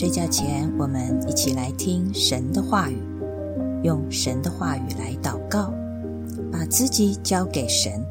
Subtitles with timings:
[0.00, 2.96] 睡觉前，我们一起来听神的话语，
[3.84, 5.74] 用神的话语来祷告，
[6.50, 8.02] 把自己交给神，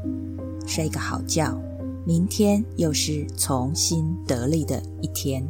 [0.67, 1.60] 睡个好觉。
[2.05, 5.44] 明天又是重新得力的一天。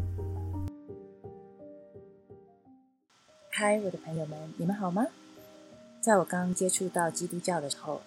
[3.49, 5.05] 嗨，我的朋友们，你们好吗？
[5.99, 7.99] 在我刚接触到基督教的时候，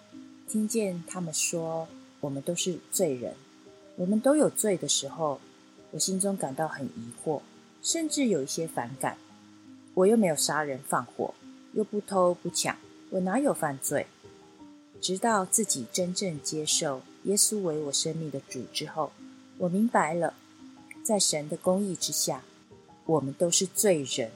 [0.49, 1.87] 听见他们说
[2.19, 3.35] 我们都是罪人，
[3.95, 5.39] 我们都有罪的时候，
[5.91, 7.39] 我心中感到很疑惑。
[7.83, 9.17] 甚至有一些反感，
[9.93, 11.33] 我又没有杀人放火，
[11.73, 12.77] 又不偷不抢，
[13.09, 14.07] 我哪有犯罪？
[15.01, 19.11] 直到自己真正接受耶稣为我生命的主之后，
[19.57, 20.33] 我明白了，
[21.03, 22.41] 在神的公义之下，
[23.05, 24.31] 我们都是罪人，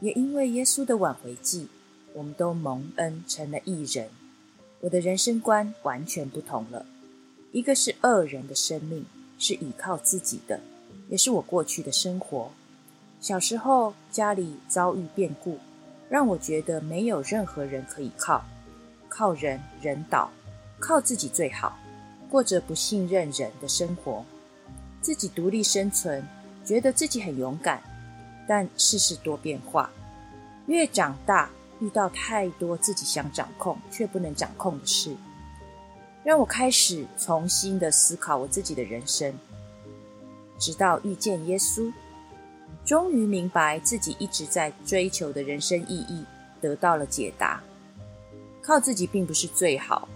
[0.00, 1.68] 也因为耶稣的挽回祭，
[2.14, 4.08] 我们都蒙恩成了义人。
[4.80, 6.86] 我的人生观完全不同了，
[7.52, 9.04] 一个是恶人的生命，
[9.38, 10.60] 是依靠自己的，
[11.10, 12.50] 也是我过去的生活。
[13.26, 15.58] 小时候家里遭遇变故，
[16.08, 18.44] 让我觉得没有任何人可以靠，
[19.08, 20.30] 靠人人倒，
[20.78, 21.76] 靠自己最好，
[22.30, 24.24] 过着不信任人的生活，
[25.00, 26.24] 自己独立生存，
[26.64, 27.82] 觉得自己很勇敢。
[28.46, 29.90] 但世事多变化，
[30.66, 35.16] 越长大遇到太多自己想掌控却不能掌控的事，
[36.22, 39.34] 让我开始重新的思考我自己的人生，
[40.60, 41.92] 直到遇见耶稣。
[42.86, 46.24] 终于明白自己一直在追求的人生意义
[46.60, 47.60] 得到了解答。
[48.62, 50.08] 靠自己并不是最好，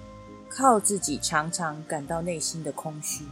[0.49, 3.25] 靠自己常常感到内心的空虚。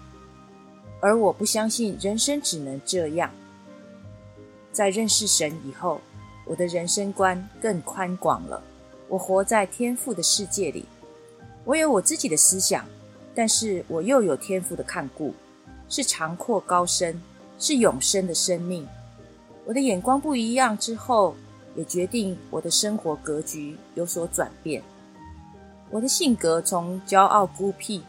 [1.01, 3.31] 而我不相信人生只能这样。
[4.73, 6.01] 在认识神以后，
[6.45, 8.61] 我的人生观更宽广了。
[9.07, 10.85] 我活在天赋的世界里，
[11.65, 12.85] 我有我自己的思想，
[13.37, 15.33] 但是我又有天赋的看顾，
[15.89, 17.23] 是长阔高深，
[17.59, 18.87] 是永生的生命。
[19.69, 21.37] 我的眼光不一样之后，
[21.77, 24.83] 也决定我的生活格局有所转变。
[25.91, 28.01] 我的性格从骄傲孤僻，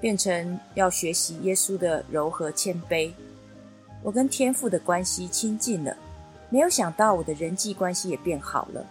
[0.00, 3.12] 变成要学习耶稣的柔和谦卑。
[4.02, 5.94] 我跟天父的关系亲近了，
[6.48, 8.82] 没有想到我的人际关系也变好了。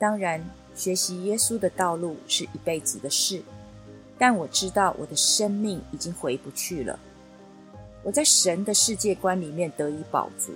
[0.00, 3.40] 当然，学习耶稣的道路是一辈子的事，
[4.18, 6.98] 但我知道我的生命已经回不去了。
[8.02, 10.52] 我在神的世界观里面得以保足。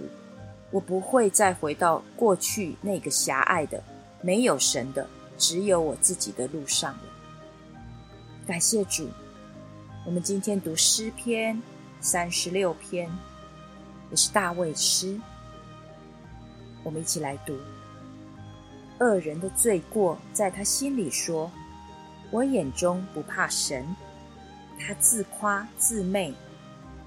[0.70, 3.82] 我不会再回到过去那个狭隘的、
[4.22, 7.02] 没有神的、只有我自己的路上了。
[8.46, 9.08] 感谢主，
[10.06, 11.60] 我们今天读诗篇
[12.00, 13.10] 三十六篇，
[14.10, 15.18] 也是大卫诗。
[16.82, 17.56] 我们一起来读：
[19.00, 21.50] 恶人的罪过在他心里说，
[22.30, 23.84] 我眼中不怕神。
[24.78, 26.32] 他自夸自媚，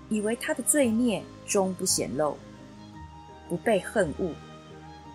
[0.07, 2.37] 以为他的罪孽终不显露。
[3.53, 4.31] 不被恨恶，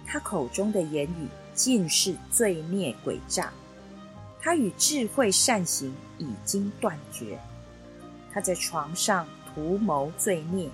[0.06, 3.52] 他口中的言语尽是罪孽诡诈，
[4.40, 7.36] 他与智慧善行已经断绝。
[8.32, 10.70] 他在床上图谋罪孽，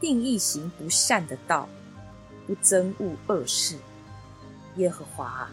[0.00, 1.68] 定义行不善的道，
[2.48, 3.76] 不憎恶恶事。
[4.74, 5.48] 耶和华，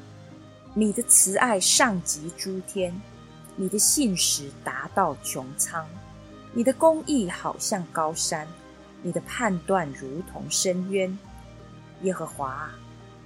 [0.74, 3.00] 你的慈爱上及诸天，
[3.56, 5.88] 你的信实达到穹苍，
[6.54, 8.48] 你的公义好像高山。
[9.04, 11.16] 你的判断如同深渊，
[12.02, 12.72] 耶和华，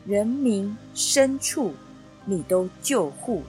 [0.05, 1.73] 人民深处，
[2.25, 3.43] 你都救护。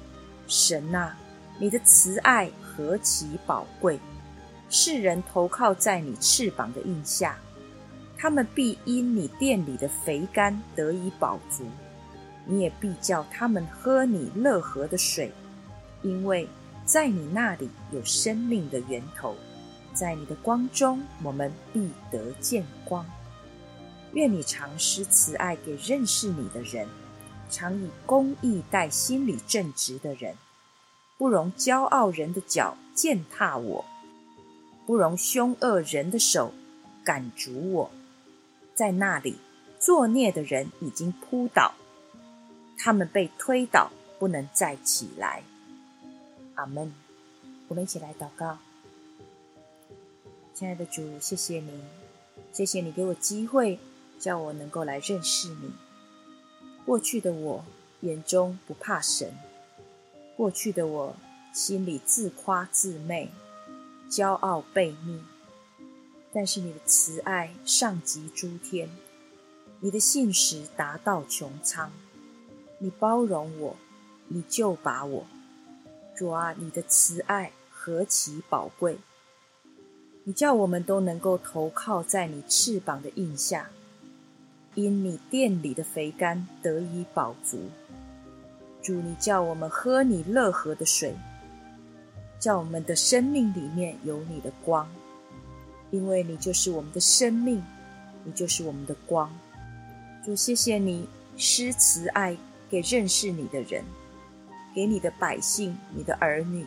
[0.46, 1.16] 神啊，
[1.58, 3.98] 你的慈爱何其宝贵！
[4.70, 7.38] 世人投靠在你翅膀的印下，
[8.16, 11.64] 他们必因你殿里的肥甘得以饱足。
[12.44, 15.32] 你也必叫他们喝你乐河的水，
[16.02, 16.48] 因为
[16.84, 19.34] 在你那里有生命的源头。
[19.98, 23.04] 在你的光中，我们必得见光。
[24.12, 26.86] 愿你常施慈爱给认识你的人，
[27.50, 30.36] 常以公义待心里正直的人。
[31.16, 33.84] 不容骄傲人的脚践踏我，
[34.86, 36.54] 不容凶恶人的手
[37.04, 37.90] 赶逐我。
[38.76, 39.36] 在那里
[39.80, 41.74] 作孽的人已经扑倒，
[42.78, 43.90] 他们被推倒，
[44.20, 45.42] 不能再起来。
[46.54, 46.94] 阿门。
[47.66, 48.58] 我们一起来祷告。
[50.58, 51.70] 亲爱的主，谢谢你，
[52.52, 53.78] 谢谢你给我机会，
[54.18, 55.70] 叫我能够来认识你。
[56.84, 57.64] 过去的我
[58.00, 59.32] 眼中不怕神，
[60.36, 61.14] 过去的我
[61.54, 63.30] 心里自夸自媚，
[64.10, 65.22] 骄傲悖逆。
[66.32, 68.90] 但是你的慈爱上及诸天，
[69.78, 71.92] 你的信实达到穹苍，
[72.80, 73.76] 你包容我，
[74.26, 75.24] 你救拔我。
[76.16, 78.98] 主啊，你的慈爱何其宝贵！
[80.28, 83.70] 你叫我们都能够投靠在你翅膀的印下，
[84.74, 87.58] 因你殿里的肥甘得以饱足。
[88.82, 91.14] 主，你叫我们喝你乐河的水，
[92.38, 94.86] 叫我们的生命里面有你的光，
[95.90, 97.64] 因为你就是我们的生命，
[98.22, 99.32] 你就是我们的光。
[100.22, 101.08] 主，谢谢你
[101.38, 102.36] 施慈爱
[102.68, 103.82] 给认识你的人，
[104.74, 106.66] 给你的百姓、你的儿女。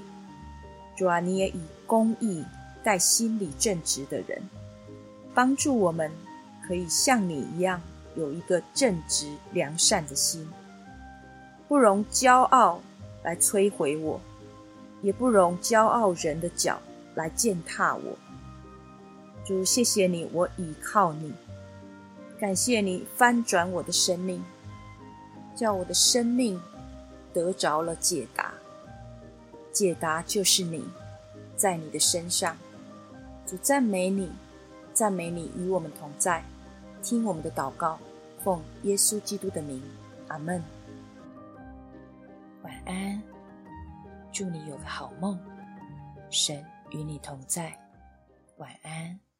[0.97, 2.43] 主啊，你也以公义
[2.83, 4.41] 待心里正直的人，
[5.33, 6.11] 帮助我们
[6.67, 7.81] 可以像你一样
[8.15, 10.47] 有一个正直良善的心。
[11.67, 12.81] 不容骄傲
[13.23, 14.19] 来摧毁我，
[15.01, 16.81] 也不容骄傲人的脚
[17.15, 18.17] 来践踏我。
[19.45, 21.33] 主，谢谢你，我倚靠你，
[22.39, 24.43] 感谢你翻转我的生命，
[25.55, 26.61] 叫我的生命
[27.33, 28.53] 得着了解答。
[29.71, 30.83] 解答就是你，
[31.55, 32.57] 在你的身上。
[33.51, 34.31] 主赞美你，
[34.93, 36.41] 赞美你与我们同在，
[37.03, 37.99] 听我们的祷告，
[38.39, 39.83] 奉耶稣基督的名，
[40.29, 40.63] 阿门。
[42.63, 43.21] 晚安，
[44.31, 45.37] 祝你有个好梦，
[46.29, 47.77] 神与你同在，
[48.55, 49.19] 晚安。